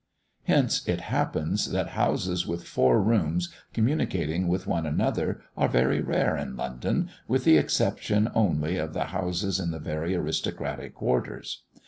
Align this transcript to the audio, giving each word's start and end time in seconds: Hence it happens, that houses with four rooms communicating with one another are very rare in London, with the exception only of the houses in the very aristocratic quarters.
Hence 0.45 0.87
it 0.87 0.99
happens, 0.99 1.69
that 1.69 1.89
houses 1.89 2.47
with 2.47 2.63
four 2.63 2.99
rooms 2.99 3.53
communicating 3.71 4.47
with 4.47 4.65
one 4.65 4.87
another 4.87 5.41
are 5.55 5.67
very 5.67 6.01
rare 6.01 6.35
in 6.35 6.55
London, 6.55 7.11
with 7.27 7.43
the 7.43 7.57
exception 7.57 8.27
only 8.33 8.77
of 8.77 8.93
the 8.93 9.03
houses 9.13 9.59
in 9.59 9.69
the 9.69 9.77
very 9.77 10.15
aristocratic 10.15 10.95
quarters. 10.95 11.65